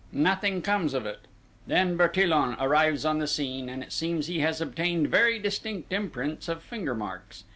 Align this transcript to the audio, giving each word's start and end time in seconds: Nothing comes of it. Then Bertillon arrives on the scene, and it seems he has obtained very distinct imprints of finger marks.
Nothing 0.11 0.63
comes 0.63 0.95
of 0.95 1.05
it. 1.05 1.19
Then 1.67 1.95
Bertillon 1.95 2.57
arrives 2.59 3.05
on 3.05 3.19
the 3.19 3.27
scene, 3.27 3.69
and 3.69 3.83
it 3.83 3.93
seems 3.93 4.25
he 4.25 4.39
has 4.39 4.59
obtained 4.59 5.09
very 5.09 5.37
distinct 5.37 5.93
imprints 5.93 6.47
of 6.49 6.63
finger 6.63 6.95
marks. 6.95 7.43